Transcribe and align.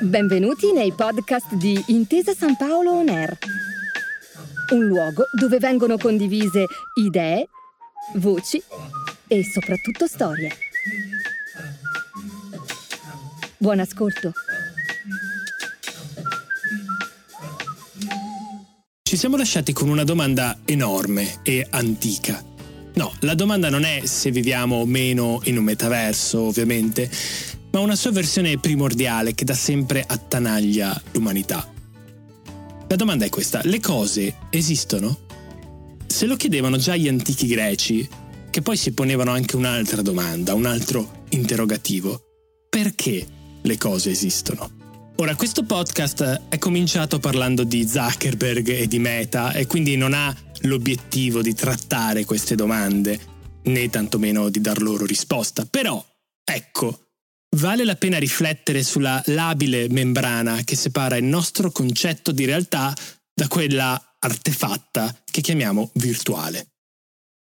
Benvenuti 0.00 0.72
nei 0.72 0.92
podcast 0.92 1.54
di 1.54 1.82
Intesa 1.88 2.32
San 2.32 2.56
Paolo 2.56 2.92
On 2.92 3.08
Air, 3.08 3.36
un 4.72 4.86
luogo 4.86 5.24
dove 5.38 5.58
vengono 5.58 5.96
condivise 5.96 6.66
idee, 6.94 7.48
voci 8.14 8.62
e 9.26 9.44
soprattutto 9.44 10.06
storie. 10.06 10.50
Buon 13.56 13.80
ascolto. 13.80 14.32
Ci 19.02 19.16
siamo 19.16 19.36
lasciati 19.36 19.72
con 19.72 19.88
una 19.88 20.04
domanda 20.04 20.58
enorme 20.64 21.40
e 21.42 21.66
antica. 21.70 22.55
No, 22.96 23.12
la 23.20 23.34
domanda 23.34 23.68
non 23.68 23.84
è 23.84 24.00
se 24.04 24.30
viviamo 24.30 24.76
o 24.76 24.86
meno 24.86 25.40
in 25.44 25.58
un 25.58 25.64
metaverso, 25.64 26.40
ovviamente, 26.40 27.10
ma 27.72 27.80
una 27.80 27.94
sua 27.94 28.10
versione 28.10 28.58
primordiale 28.58 29.34
che 29.34 29.44
da 29.44 29.52
sempre 29.52 30.02
attanaglia 30.06 30.98
l'umanità. 31.12 31.70
La 32.88 32.96
domanda 32.96 33.26
è 33.26 33.28
questa, 33.28 33.60
le 33.64 33.80
cose 33.80 34.36
esistono? 34.48 35.18
Se 36.06 36.24
lo 36.24 36.36
chiedevano 36.36 36.78
già 36.78 36.96
gli 36.96 37.06
antichi 37.06 37.46
greci, 37.46 38.08
che 38.48 38.62
poi 38.62 38.78
si 38.78 38.92
ponevano 38.92 39.30
anche 39.30 39.56
un'altra 39.56 40.00
domanda, 40.00 40.54
un 40.54 40.64
altro 40.64 41.24
interrogativo. 41.30 42.18
Perché 42.70 43.26
le 43.60 43.76
cose 43.76 44.10
esistono? 44.10 44.70
Ora, 45.16 45.34
questo 45.34 45.64
podcast 45.64 46.44
è 46.48 46.56
cominciato 46.56 47.18
parlando 47.18 47.64
di 47.64 47.86
Zuckerberg 47.86 48.68
e 48.68 48.86
di 48.86 48.98
Meta 48.98 49.52
e 49.52 49.66
quindi 49.66 49.96
non 49.96 50.14
ha 50.14 50.34
l'obiettivo 50.62 51.42
di 51.42 51.54
trattare 51.54 52.24
queste 52.24 52.54
domande, 52.54 53.18
né 53.64 53.88
tantomeno 53.90 54.48
di 54.48 54.60
dar 54.60 54.80
loro 54.80 55.06
risposta. 55.06 55.66
Però, 55.66 56.04
ecco, 56.44 57.08
vale 57.56 57.84
la 57.84 57.96
pena 57.96 58.18
riflettere 58.18 58.82
sulla 58.82 59.22
labile 59.26 59.88
membrana 59.88 60.62
che 60.64 60.76
separa 60.76 61.16
il 61.16 61.24
nostro 61.24 61.70
concetto 61.70 62.32
di 62.32 62.44
realtà 62.44 62.94
da 63.34 63.48
quella 63.48 64.16
artefatta 64.18 65.14
che 65.30 65.40
chiamiamo 65.40 65.90
virtuale. 65.94 66.68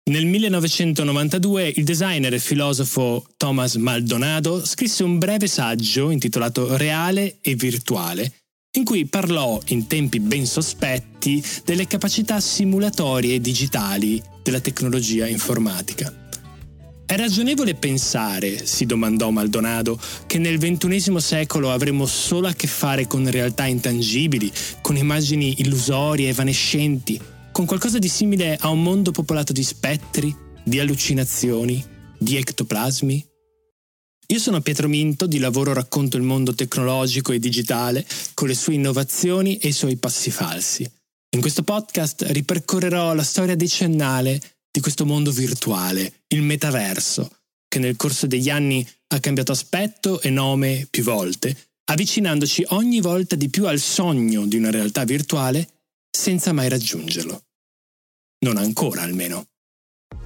Nel 0.07 0.25
1992 0.27 1.73
il 1.77 1.83
designer 1.83 2.33
e 2.33 2.39
filosofo 2.39 3.25
Thomas 3.37 3.75
Maldonado 3.75 4.63
scrisse 4.63 5.03
un 5.03 5.17
breve 5.17 5.47
saggio 5.47 6.11
intitolato 6.11 6.77
Reale 6.77 7.39
e 7.41 7.55
virtuale, 7.55 8.44
in 8.75 8.83
cui 8.83 9.05
parlò 9.05 9.59
in 9.67 9.87
tempi 9.87 10.19
ben 10.19 10.45
sospetti 10.45 11.43
delle 11.63 11.87
capacità 11.87 12.39
simulatorie 12.39 13.39
digitali 13.39 14.21
della 14.41 14.59
tecnologia 14.59 15.27
informatica. 15.27 16.13
È 17.07 17.15
ragionevole 17.15 17.75
pensare, 17.75 18.65
si 18.65 18.85
domandò 18.85 19.29
Maldonado, 19.29 19.99
che 20.25 20.39
nel 20.39 20.57
XXI 20.57 21.19
secolo 21.19 21.71
avremo 21.71 22.07
solo 22.07 22.47
a 22.47 22.53
che 22.53 22.65
fare 22.65 23.05
con 23.05 23.29
realtà 23.29 23.65
intangibili, 23.65 24.51
con 24.81 24.97
immagini 24.97 25.61
illusorie, 25.61 26.29
evanescenti, 26.29 27.19
con 27.51 27.65
qualcosa 27.65 27.99
di 27.99 28.09
simile 28.09 28.57
a 28.59 28.69
un 28.69 28.81
mondo 28.81 29.11
popolato 29.11 29.53
di 29.53 29.63
spettri, 29.63 30.35
di 30.63 30.79
allucinazioni, 30.79 31.83
di 32.17 32.37
ectoplasmi? 32.37 33.34
Io 34.27 34.39
sono 34.39 34.61
Pietro 34.61 34.87
Minto, 34.87 35.27
di 35.27 35.37
lavoro 35.37 35.71
racconto 35.71 36.17
il 36.17 36.23
mondo 36.23 36.55
tecnologico 36.55 37.31
e 37.31 37.39
digitale 37.39 38.05
con 38.33 38.47
le 38.47 38.55
sue 38.55 38.73
innovazioni 38.73 39.57
e 39.57 39.67
i 39.67 39.71
suoi 39.71 39.97
passi 39.97 40.31
falsi. 40.31 40.89
In 41.35 41.41
questo 41.41 41.61
podcast 41.61 42.23
ripercorrerò 42.29 43.13
la 43.13 43.23
storia 43.23 43.55
decennale 43.55 44.41
di 44.71 44.79
questo 44.79 45.05
mondo 45.05 45.31
virtuale, 45.31 46.23
il 46.29 46.41
metaverso, 46.41 47.29
che 47.67 47.77
nel 47.77 47.97
corso 47.97 48.25
degli 48.25 48.49
anni 48.49 48.87
ha 49.09 49.19
cambiato 49.19 49.51
aspetto 49.51 50.19
e 50.21 50.31
nome 50.31 50.87
più 50.89 51.03
volte, 51.03 51.55
avvicinandoci 51.91 52.65
ogni 52.69 53.01
volta 53.01 53.35
di 53.35 53.49
più 53.49 53.67
al 53.67 53.79
sogno 53.79 54.47
di 54.47 54.57
una 54.57 54.71
realtà 54.71 55.03
virtuale 55.03 55.83
senza 56.09 56.51
mai 56.51 56.67
raggiungerlo. 56.67 57.43
Non 58.39 58.57
ancora 58.57 59.03
almeno. 59.03 59.45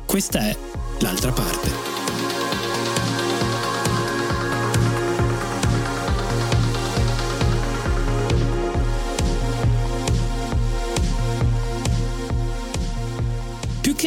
Questa 0.06 0.40
è 0.47 0.57
l'altra 1.02 1.31
parte. 1.31 1.98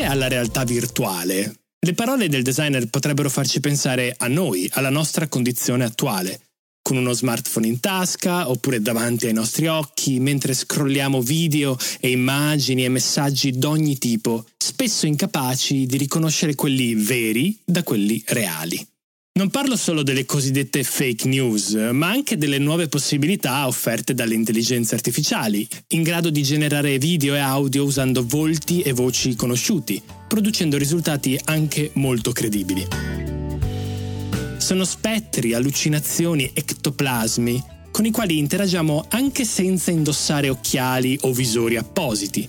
Che 0.02 0.08
alla 0.08 0.26
realtà 0.26 0.64
virtuale, 0.64 1.60
le 1.78 1.94
parole 1.94 2.28
del 2.28 2.42
designer 2.42 2.88
potrebbero 2.88 3.30
farci 3.30 3.60
pensare 3.60 4.12
a 4.18 4.26
noi, 4.26 4.68
alla 4.72 4.90
nostra 4.90 5.28
condizione 5.28 5.84
attuale, 5.84 6.40
con 6.82 6.96
uno 6.96 7.12
smartphone 7.12 7.68
in 7.68 7.78
tasca 7.78 8.50
oppure 8.50 8.82
davanti 8.82 9.26
ai 9.26 9.32
nostri 9.32 9.68
occhi, 9.68 10.18
mentre 10.18 10.54
scrolliamo 10.54 11.22
video 11.22 11.78
e 12.00 12.10
immagini 12.10 12.84
e 12.84 12.88
messaggi 12.88 13.52
d'ogni 13.52 13.96
tipo, 13.96 14.44
spesso 14.58 15.06
incapaci 15.06 15.86
di 15.86 15.96
riconoscere 15.98 16.56
quelli 16.56 16.96
veri 16.96 17.56
da 17.64 17.84
quelli 17.84 18.20
reali. 18.26 18.84
Non 19.34 19.48
parlo 19.48 19.76
solo 19.76 20.02
delle 20.02 20.26
cosiddette 20.26 20.84
fake 20.84 21.26
news, 21.26 21.72
ma 21.72 22.10
anche 22.10 22.36
delle 22.36 22.58
nuove 22.58 22.88
possibilità 22.88 23.66
offerte 23.66 24.12
dalle 24.12 24.34
intelligenze 24.34 24.94
artificiali, 24.94 25.66
in 25.88 26.02
grado 26.02 26.28
di 26.28 26.42
generare 26.42 26.98
video 26.98 27.34
e 27.34 27.38
audio 27.38 27.82
usando 27.82 28.26
volti 28.26 28.82
e 28.82 28.92
voci 28.92 29.34
conosciuti, 29.34 30.02
producendo 30.28 30.76
risultati 30.76 31.40
anche 31.44 31.92
molto 31.94 32.30
credibili. 32.32 32.86
Sono 34.58 34.84
spettri, 34.84 35.54
allucinazioni, 35.54 36.50
ectoplasmi, 36.52 37.64
con 37.90 38.04
i 38.04 38.10
quali 38.10 38.36
interagiamo 38.36 39.06
anche 39.08 39.46
senza 39.46 39.90
indossare 39.90 40.50
occhiali 40.50 41.18
o 41.22 41.32
visori 41.32 41.78
appositi, 41.78 42.46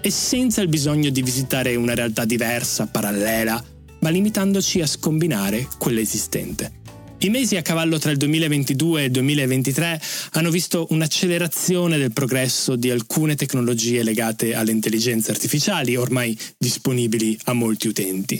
e 0.00 0.10
senza 0.10 0.62
il 0.62 0.68
bisogno 0.68 1.10
di 1.10 1.22
visitare 1.22 1.76
una 1.76 1.94
realtà 1.94 2.24
diversa, 2.24 2.88
parallela, 2.88 3.64
ma 4.04 4.10
limitandoci 4.10 4.82
a 4.82 4.86
scombinare 4.86 5.66
quella 5.78 6.00
esistente. 6.00 6.82
I 7.20 7.30
mesi 7.30 7.56
a 7.56 7.62
cavallo 7.62 7.98
tra 7.98 8.10
il 8.10 8.18
2022 8.18 9.00
e 9.00 9.04
il 9.06 9.10
2023 9.10 9.98
hanno 10.32 10.50
visto 10.50 10.86
un'accelerazione 10.90 11.96
del 11.96 12.12
progresso 12.12 12.76
di 12.76 12.90
alcune 12.90 13.34
tecnologie 13.34 14.02
legate 14.02 14.54
alle 14.54 14.72
intelligenze 14.72 15.30
artificiali 15.30 15.96
ormai 15.96 16.38
disponibili 16.58 17.38
a 17.44 17.54
molti 17.54 17.88
utenti. 17.88 18.38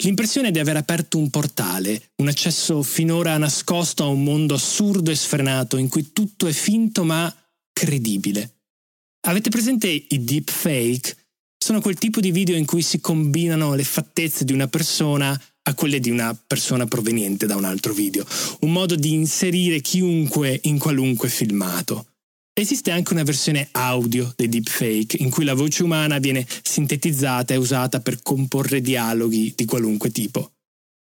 L'impressione 0.00 0.50
di 0.50 0.58
aver 0.58 0.76
aperto 0.76 1.16
un 1.16 1.30
portale, 1.30 2.10
un 2.16 2.28
accesso 2.28 2.82
finora 2.82 3.38
nascosto 3.38 4.04
a 4.04 4.08
un 4.08 4.22
mondo 4.22 4.52
assurdo 4.52 5.10
e 5.10 5.16
sfrenato 5.16 5.78
in 5.78 5.88
cui 5.88 6.12
tutto 6.12 6.46
è 6.46 6.52
finto 6.52 7.02
ma 7.02 7.34
credibile. 7.72 8.56
Avete 9.26 9.48
presente 9.48 9.88
i 9.88 10.22
deepfake? 10.22 11.16
Sono 11.58 11.80
quel 11.80 11.98
tipo 11.98 12.20
di 12.20 12.30
video 12.30 12.56
in 12.56 12.64
cui 12.64 12.82
si 12.82 13.00
combinano 13.00 13.74
le 13.74 13.84
fattezze 13.84 14.44
di 14.44 14.52
una 14.52 14.68
persona 14.68 15.38
a 15.62 15.74
quelle 15.74 16.00
di 16.00 16.10
una 16.10 16.34
persona 16.46 16.86
proveniente 16.86 17.46
da 17.46 17.56
un 17.56 17.64
altro 17.64 17.92
video, 17.92 18.24
un 18.60 18.72
modo 18.72 18.94
di 18.94 19.12
inserire 19.12 19.80
chiunque 19.80 20.58
in 20.64 20.78
qualunque 20.78 21.28
filmato. 21.28 22.06
Esiste 22.58 22.90
anche 22.90 23.12
una 23.12 23.22
versione 23.22 23.68
audio 23.72 24.32
dei 24.34 24.48
deepfake 24.48 25.18
in 25.18 25.30
cui 25.30 25.44
la 25.44 25.54
voce 25.54 25.82
umana 25.82 26.18
viene 26.18 26.46
sintetizzata 26.62 27.54
e 27.54 27.58
usata 27.58 28.00
per 28.00 28.22
comporre 28.22 28.80
dialoghi 28.80 29.52
di 29.54 29.64
qualunque 29.64 30.10
tipo. 30.10 30.52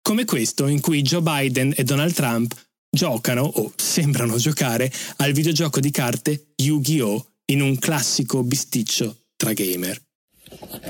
Come 0.02 0.26
questo 0.26 0.68
in 0.68 0.80
cui 0.80 1.02
Joe 1.02 1.22
Biden 1.22 1.74
e 1.76 1.84
Donald 1.84 2.14
Trump 2.14 2.56
giocano 2.90 3.44
o 3.44 3.74
sembrano 3.76 4.38
giocare 4.38 4.92
al 5.18 5.34
videogioco 5.34 5.80
di 5.80 5.92
carte 5.92 6.54
Yu-Gi-Oh! 6.56 7.34
in 7.48 7.62
un 7.62 7.78
classico 7.78 8.42
bisticcio 8.42 9.26
tra 9.36 9.54
gamer. 9.54 10.05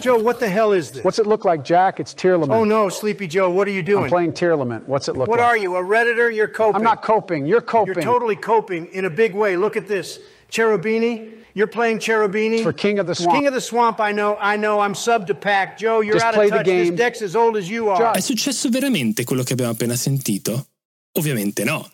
Joe, 0.01 0.17
what 0.17 0.39
the 0.39 0.49
hell 0.49 0.71
is 0.73 0.91
this? 0.91 1.03
What's 1.03 1.19
it 1.19 1.25
look 1.27 1.45
like, 1.45 1.63
Jack? 1.63 1.99
It's 1.99 2.13
Tearlament. 2.13 2.51
Oh 2.51 2.63
no, 2.63 2.89
Sleepy 2.89 3.27
Joe, 3.27 3.49
what 3.49 3.67
are 3.67 3.71
you 3.71 3.83
doing? 3.83 4.05
I'm 4.05 4.09
playing 4.09 4.33
Tearlament. 4.33 4.85
What's 4.87 5.07
it 5.07 5.15
look 5.15 5.27
what 5.27 5.39
like? 5.39 5.47
are 5.47 5.57
you, 5.57 5.75
a 5.75 5.81
Redditor? 5.83 6.33
You're 6.33 6.47
coping. 6.47 6.75
I'm 6.75 6.83
not 6.83 7.01
coping. 7.01 7.45
You're 7.45 7.61
coping. 7.61 7.95
You're 7.95 8.03
totally 8.03 8.35
coping 8.35 8.87
in 8.87 9.05
a 9.05 9.09
big 9.09 9.33
way. 9.33 9.57
Look 9.57 9.75
at 9.77 9.87
this. 9.87 10.19
Cherubini, 10.49 11.31
you're 11.53 11.67
playing 11.67 11.99
Cherubini. 11.99 12.61
For 12.61 12.71
King 12.73 12.99
of 12.99 13.07
the 13.07 13.15
Swamp. 13.15 13.35
King 13.37 13.47
of 13.47 13.53
the 13.53 13.61
Swamp, 13.61 13.99
I 13.99 14.11
know, 14.11 14.37
I 14.39 14.57
know, 14.57 14.79
I'm 14.79 14.93
sub 14.95 15.27
to 15.27 15.33
pack. 15.35 15.77
Joe, 15.77 16.01
you're 16.01 16.13
Just 16.15 16.25
out 16.25 16.33
play 16.35 16.45
of 16.45 16.51
the 16.51 16.57
touch. 16.57 16.65
game. 16.65 16.85
This 16.87 16.95
deck's 16.97 17.21
as 17.21 17.35
old 17.35 17.57
as 17.57 17.69
you 17.69 17.89
are. 17.89 18.13
È 18.13 18.21
successo 18.21 18.69
veramente 18.69 19.23
quello 19.23 19.43
che 19.43 19.53
abbiamo 19.53 19.71
appena 19.71 19.95
sentito? 19.95 20.67
Ovviamente 21.13 21.63
no. 21.63 21.87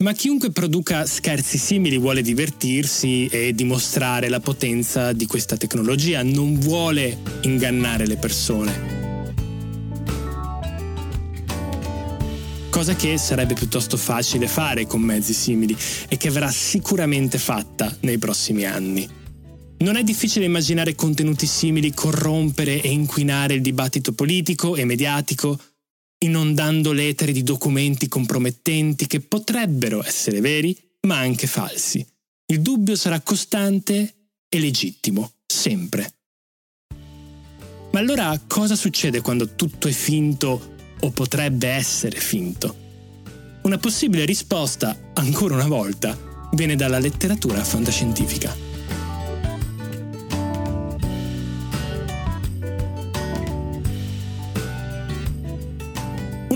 Ma 0.00 0.12
chiunque 0.12 0.52
produca 0.52 1.04
scherzi 1.06 1.58
simili 1.58 1.98
vuole 1.98 2.22
divertirsi 2.22 3.26
e 3.26 3.52
dimostrare 3.52 4.28
la 4.28 4.38
potenza 4.38 5.12
di 5.12 5.26
questa 5.26 5.56
tecnologia, 5.56 6.22
non 6.22 6.56
vuole 6.60 7.18
ingannare 7.42 8.06
le 8.06 8.16
persone. 8.16 9.34
Cosa 12.70 12.94
che 12.94 13.18
sarebbe 13.18 13.54
piuttosto 13.54 13.96
facile 13.96 14.46
fare 14.46 14.86
con 14.86 15.00
mezzi 15.00 15.32
simili 15.32 15.76
e 16.08 16.16
che 16.16 16.30
verrà 16.30 16.52
sicuramente 16.52 17.36
fatta 17.36 17.92
nei 18.02 18.18
prossimi 18.18 18.66
anni. 18.66 19.04
Non 19.78 19.96
è 19.96 20.04
difficile 20.04 20.44
immaginare 20.44 20.94
contenuti 20.94 21.46
simili 21.46 21.92
corrompere 21.92 22.80
e 22.80 22.88
inquinare 22.88 23.54
il 23.54 23.62
dibattito 23.62 24.12
politico 24.12 24.76
e 24.76 24.84
mediatico, 24.84 25.58
inondando 26.18 26.92
l'etere 26.92 27.32
di 27.32 27.42
documenti 27.42 28.08
compromettenti 28.08 29.06
che 29.06 29.20
potrebbero 29.20 30.04
essere 30.04 30.40
veri, 30.40 30.76
ma 31.06 31.18
anche 31.18 31.46
falsi. 31.46 32.04
Il 32.46 32.60
dubbio 32.60 32.96
sarà 32.96 33.20
costante 33.20 34.14
e 34.48 34.58
legittimo, 34.58 35.32
sempre. 35.46 36.12
Ma 37.90 38.00
allora 38.00 38.40
cosa 38.46 38.74
succede 38.74 39.20
quando 39.20 39.54
tutto 39.54 39.88
è 39.88 39.92
finto 39.92 40.76
o 41.00 41.10
potrebbe 41.10 41.68
essere 41.68 42.18
finto? 42.18 42.86
Una 43.62 43.78
possibile 43.78 44.24
risposta, 44.24 45.10
ancora 45.14 45.54
una 45.54 45.66
volta, 45.66 46.18
viene 46.52 46.76
dalla 46.76 46.98
letteratura 46.98 47.62
fantascientifica. 47.62 48.67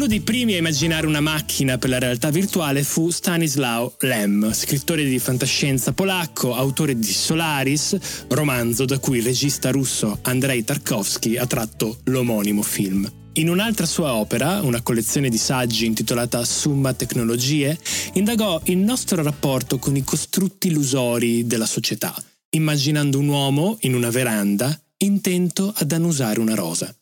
Uno 0.02 0.10
dei 0.10 0.20
primi 0.20 0.54
a 0.54 0.58
immaginare 0.58 1.06
una 1.06 1.20
macchina 1.20 1.78
per 1.78 1.88
la 1.88 2.00
realtà 2.00 2.30
virtuale 2.30 2.82
fu 2.82 3.10
Stanislaw 3.10 3.94
Lem, 4.00 4.52
scrittore 4.52 5.04
di 5.04 5.20
fantascienza 5.20 5.92
polacco, 5.92 6.56
autore 6.56 6.98
di 6.98 7.12
Solaris, 7.12 7.96
romanzo 8.26 8.84
da 8.84 8.98
cui 8.98 9.18
il 9.18 9.22
regista 9.22 9.70
russo 9.70 10.18
Andrei 10.22 10.64
Tarkovsky 10.64 11.36
ha 11.36 11.46
tratto 11.46 12.00
l'omonimo 12.06 12.62
film. 12.62 13.08
In 13.34 13.48
un'altra 13.48 13.86
sua 13.86 14.14
opera, 14.14 14.60
una 14.62 14.82
collezione 14.82 15.28
di 15.28 15.38
saggi 15.38 15.86
intitolata 15.86 16.44
Summa 16.44 16.92
Tecnologie, 16.94 17.78
indagò 18.14 18.60
il 18.64 18.78
nostro 18.78 19.22
rapporto 19.22 19.78
con 19.78 19.94
i 19.94 20.02
costrutti 20.02 20.66
illusori 20.66 21.46
della 21.46 21.66
società, 21.66 22.12
immaginando 22.50 23.20
un 23.20 23.28
uomo 23.28 23.76
in 23.82 23.94
una 23.94 24.10
veranda 24.10 24.76
intento 24.96 25.72
ad 25.76 25.92
annusare 25.92 26.40
una 26.40 26.56
rosa. 26.56 26.92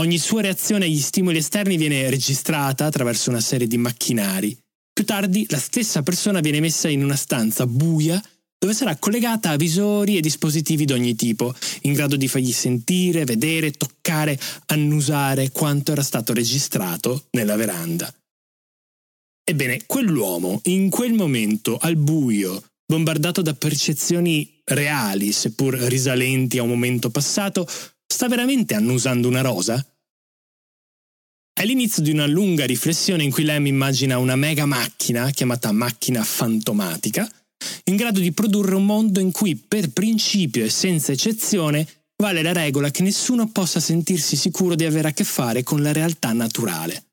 Ogni 0.00 0.18
sua 0.18 0.42
reazione 0.42 0.84
agli 0.84 1.00
stimoli 1.00 1.38
esterni 1.38 1.76
viene 1.76 2.08
registrata 2.08 2.84
attraverso 2.84 3.30
una 3.30 3.40
serie 3.40 3.66
di 3.66 3.78
macchinari. 3.78 4.56
Più 4.92 5.04
tardi 5.04 5.44
la 5.48 5.58
stessa 5.58 6.02
persona 6.02 6.38
viene 6.38 6.60
messa 6.60 6.88
in 6.88 7.02
una 7.02 7.16
stanza 7.16 7.66
buia 7.66 8.22
dove 8.56 8.74
sarà 8.74 8.96
collegata 8.96 9.50
a 9.50 9.56
visori 9.56 10.16
e 10.16 10.20
dispositivi 10.20 10.84
di 10.84 10.92
ogni 10.92 11.14
tipo, 11.16 11.54
in 11.82 11.94
grado 11.94 12.16
di 12.16 12.28
fargli 12.28 12.52
sentire, 12.52 13.24
vedere, 13.24 13.72
toccare, 13.72 14.38
annusare 14.66 15.50
quanto 15.50 15.92
era 15.92 16.02
stato 16.02 16.32
registrato 16.32 17.26
nella 17.30 17.56
veranda. 17.56 18.12
Ebbene, 19.44 19.82
quell'uomo, 19.86 20.60
in 20.64 20.90
quel 20.90 21.12
momento, 21.12 21.76
al 21.76 21.96
buio, 21.96 22.62
bombardato 22.84 23.42
da 23.42 23.54
percezioni 23.54 24.60
reali, 24.64 25.32
seppur 25.32 25.74
risalenti 25.74 26.58
a 26.58 26.62
un 26.62 26.68
momento 26.68 27.10
passato, 27.10 27.66
sta 28.10 28.26
veramente 28.26 28.74
annusando 28.74 29.28
una 29.28 29.42
rosa? 29.42 29.84
È 31.52 31.64
l'inizio 31.64 32.02
di 32.02 32.10
una 32.10 32.26
lunga 32.26 32.64
riflessione 32.64 33.22
in 33.22 33.30
cui 33.30 33.44
Lem 33.44 33.66
immagina 33.66 34.18
una 34.18 34.36
mega 34.36 34.64
macchina, 34.64 35.30
chiamata 35.30 35.72
macchina 35.72 36.24
fantomatica, 36.24 37.28
in 37.84 37.96
grado 37.96 38.20
di 38.20 38.32
produrre 38.32 38.76
un 38.76 38.86
mondo 38.86 39.20
in 39.20 39.32
cui 39.32 39.56
per 39.56 39.90
principio 39.90 40.64
e 40.64 40.70
senza 40.70 41.12
eccezione 41.12 41.86
vale 42.16 42.42
la 42.42 42.52
regola 42.52 42.90
che 42.90 43.02
nessuno 43.02 43.50
possa 43.50 43.80
sentirsi 43.80 44.36
sicuro 44.36 44.74
di 44.74 44.84
avere 44.84 45.08
a 45.08 45.12
che 45.12 45.24
fare 45.24 45.62
con 45.62 45.82
la 45.82 45.92
realtà 45.92 46.32
naturale. 46.32 47.04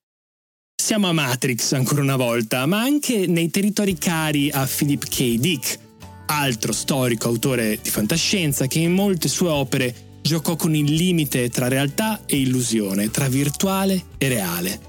Siamo 0.75 1.07
a 1.07 1.13
Matrix 1.13 1.71
ancora 1.73 2.01
una 2.01 2.15
volta, 2.15 2.65
ma 2.67 2.81
anche 2.81 3.25
nei 3.25 3.49
territori 3.49 3.97
cari 3.97 4.51
a 4.51 4.67
Philip 4.67 5.07
K. 5.07 5.37
Dick, 5.39 5.79
altro 6.27 6.71
storico 6.71 7.27
autore 7.27 7.79
di 7.81 7.89
fantascienza 7.89 8.67
che 8.67 8.79
in 8.79 8.91
molte 8.91 9.27
sue 9.27 9.49
opere 9.49 10.04
giocò 10.25 10.55
con 10.55 10.73
il 10.73 10.91
limite 10.91 11.49
tra 11.49 11.67
realtà 11.67 12.21
e 12.25 12.37
illusione, 12.37 13.11
tra 13.11 13.27
virtuale 13.27 14.05
e 14.17 14.27
reale. 14.27 14.79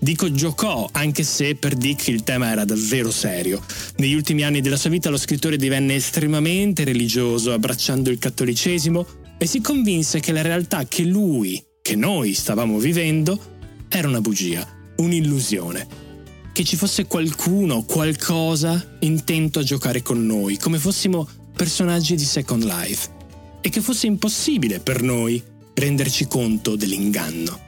Dico 0.00 0.32
giocò, 0.32 0.88
anche 0.90 1.22
se 1.22 1.54
per 1.54 1.76
Dick 1.76 2.08
il 2.08 2.24
tema 2.24 2.50
era 2.50 2.64
davvero 2.64 3.12
serio. 3.12 3.62
Negli 3.98 4.14
ultimi 4.14 4.42
anni 4.42 4.60
della 4.60 4.76
sua 4.76 4.90
vita 4.90 5.10
lo 5.10 5.16
scrittore 5.16 5.56
divenne 5.56 5.94
estremamente 5.94 6.82
religioso, 6.82 7.52
abbracciando 7.52 8.10
il 8.10 8.18
cattolicesimo, 8.18 9.06
e 9.38 9.46
si 9.46 9.60
convinse 9.60 10.18
che 10.18 10.32
la 10.32 10.42
realtà 10.42 10.84
che 10.86 11.04
lui, 11.04 11.62
che 11.80 11.94
noi 11.94 12.34
stavamo 12.34 12.78
vivendo, 12.78 13.38
era 13.88 14.08
una 14.08 14.20
bugia, 14.20 14.66
un'illusione. 14.96 15.86
Che 16.52 16.64
ci 16.64 16.74
fosse 16.74 17.06
qualcuno, 17.06 17.84
qualcosa 17.84 18.96
intento 19.00 19.60
a 19.60 19.62
giocare 19.62 20.02
con 20.02 20.26
noi, 20.26 20.58
come 20.58 20.78
fossimo 20.78 21.28
personaggi 21.54 22.16
di 22.16 22.24
Second 22.24 22.64
Life. 22.64 23.17
E 23.60 23.68
che 23.70 23.80
fosse 23.80 24.06
impossibile 24.06 24.80
per 24.80 25.02
noi 25.02 25.42
renderci 25.74 26.26
conto 26.26 26.76
dell'inganno. 26.76 27.66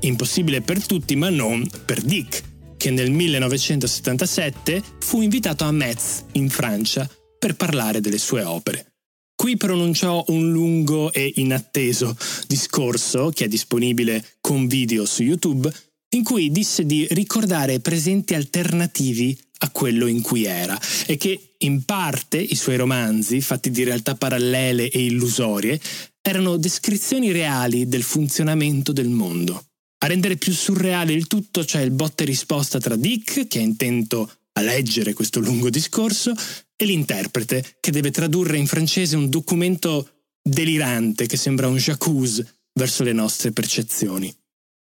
Impossibile 0.00 0.60
per 0.60 0.84
tutti, 0.84 1.16
ma 1.16 1.28
non 1.28 1.68
per 1.84 2.00
Dick, 2.02 2.42
che 2.76 2.90
nel 2.90 3.10
1977 3.10 4.82
fu 5.00 5.20
invitato 5.20 5.64
a 5.64 5.72
Metz, 5.72 6.24
in 6.32 6.48
Francia, 6.48 7.08
per 7.38 7.56
parlare 7.56 8.00
delle 8.00 8.18
sue 8.18 8.42
opere. 8.42 8.92
Qui 9.34 9.56
pronunciò 9.56 10.24
un 10.28 10.50
lungo 10.50 11.12
e 11.12 11.32
inatteso 11.36 12.16
discorso, 12.46 13.30
che 13.30 13.44
è 13.44 13.48
disponibile 13.48 14.24
con 14.40 14.66
video 14.66 15.04
su 15.04 15.22
YouTube, 15.22 15.72
in 16.16 16.24
cui 16.24 16.50
disse 16.50 16.84
di 16.84 17.06
ricordare 17.10 17.80
presenti 17.80 18.34
alternativi 18.34 19.38
a 19.58 19.70
quello 19.70 20.06
in 20.06 20.20
cui 20.20 20.44
era 20.44 20.78
e 21.06 21.16
che 21.16 21.54
in 21.58 21.84
parte 21.84 22.38
i 22.38 22.54
suoi 22.54 22.76
romanzi, 22.76 23.40
fatti 23.40 23.70
di 23.70 23.82
realtà 23.84 24.14
parallele 24.14 24.88
e 24.90 25.04
illusorie, 25.04 25.80
erano 26.20 26.56
descrizioni 26.56 27.32
reali 27.32 27.88
del 27.88 28.02
funzionamento 28.02 28.92
del 28.92 29.08
mondo. 29.08 29.64
A 30.00 30.06
rendere 30.06 30.36
più 30.36 30.52
surreale 30.52 31.12
il 31.12 31.26
tutto 31.26 31.64
c'è 31.64 31.80
il 31.80 31.90
botte 31.90 32.24
risposta 32.24 32.78
tra 32.78 32.94
Dick, 32.94 33.48
che 33.48 33.58
è 33.58 33.62
intento 33.62 34.30
a 34.52 34.60
leggere 34.60 35.12
questo 35.12 35.40
lungo 35.40 35.70
discorso, 35.70 36.32
e 36.76 36.84
l'interprete, 36.84 37.78
che 37.80 37.90
deve 37.90 38.12
tradurre 38.12 38.58
in 38.58 38.66
francese 38.66 39.16
un 39.16 39.28
documento 39.28 40.22
delirante 40.40 41.26
che 41.26 41.36
sembra 41.36 41.66
un 41.66 41.76
jacuzzi 41.76 42.46
verso 42.74 43.02
le 43.02 43.12
nostre 43.12 43.50
percezioni. 43.50 44.32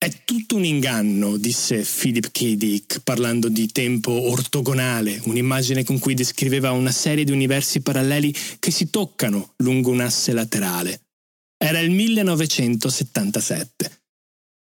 È 0.01 0.10
tutto 0.24 0.56
un 0.56 0.63
inganno, 0.63 1.36
disse 1.36 1.81
Philip 1.81 2.31
K. 2.31 2.54
Dick, 2.54 3.01
parlando 3.01 3.50
di 3.50 3.68
tempo 3.68 4.30
ortogonale, 4.30 5.19
un'immagine 5.25 5.84
con 5.84 6.00
cui 6.00 6.13
descriveva 6.13 6.72
una 6.72 6.94
serie 6.94 7.25
di 7.25 7.34
universi 7.34 7.81
paralleli 7.81 8.34
che 8.60 8.72
si 8.72 8.90
toccano 8.90 9.56
lungo 9.57 9.92
un 9.92 10.00
asse 10.00 10.31
laterale. 10.31 11.01
Era 11.57 11.80
il 11.80 11.92
1977. 11.92 14.01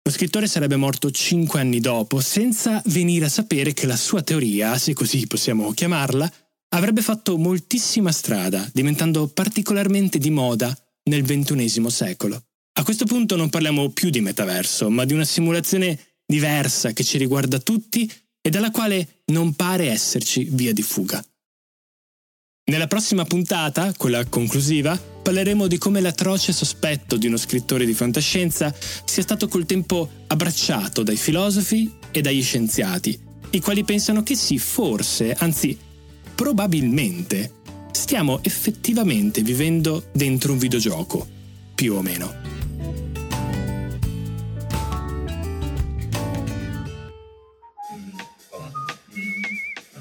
Lo 0.01 0.11
scrittore 0.11 0.47
sarebbe 0.47 0.75
morto 0.75 1.11
cinque 1.11 1.59
anni 1.59 1.79
dopo, 1.79 2.19
senza 2.19 2.81
venire 2.87 3.25
a 3.25 3.29
sapere 3.29 3.73
che 3.73 3.85
la 3.85 3.97
sua 3.97 4.23
teoria, 4.23 4.75
se 4.79 4.93
così 4.93 5.27
possiamo 5.27 5.71
chiamarla, 5.71 6.33
avrebbe 6.69 7.03
fatto 7.03 7.37
moltissima 7.37 8.11
strada, 8.11 8.67
diventando 8.73 9.27
particolarmente 9.27 10.17
di 10.17 10.31
moda 10.31 10.75
nel 11.03 11.21
XXI 11.21 11.91
secolo. 11.91 12.43
A 12.81 12.83
questo 12.83 13.05
punto 13.05 13.35
non 13.35 13.51
parliamo 13.51 13.89
più 13.89 14.09
di 14.09 14.21
metaverso, 14.21 14.89
ma 14.89 15.05
di 15.05 15.13
una 15.13 15.23
simulazione 15.23 15.99
diversa 16.25 16.93
che 16.93 17.03
ci 17.03 17.19
riguarda 17.19 17.59
tutti 17.59 18.11
e 18.41 18.49
dalla 18.49 18.71
quale 18.71 19.21
non 19.25 19.53
pare 19.53 19.91
esserci 19.91 20.47
via 20.49 20.73
di 20.73 20.81
fuga. 20.81 21.23
Nella 22.71 22.87
prossima 22.87 23.23
puntata, 23.23 23.93
quella 23.95 24.25
conclusiva, 24.25 24.97
parleremo 24.97 25.67
di 25.67 25.77
come 25.77 26.01
l'atroce 26.01 26.53
sospetto 26.53 27.17
di 27.17 27.27
uno 27.27 27.37
scrittore 27.37 27.85
di 27.85 27.93
fantascienza 27.93 28.73
sia 29.05 29.21
stato 29.21 29.47
col 29.47 29.67
tempo 29.67 30.09
abbracciato 30.25 31.03
dai 31.03 31.17
filosofi 31.17 31.87
e 32.09 32.21
dagli 32.21 32.41
scienziati, 32.41 33.19
i 33.51 33.59
quali 33.59 33.83
pensano 33.83 34.23
che 34.23 34.33
sì, 34.33 34.57
forse, 34.57 35.33
anzi, 35.33 35.77
probabilmente, 36.33 37.57
stiamo 37.91 38.43
effettivamente 38.43 39.43
vivendo 39.43 40.07
dentro 40.11 40.53
un 40.53 40.57
videogioco, 40.57 41.27
più 41.75 41.93
o 41.93 42.01
meno. 42.01 42.50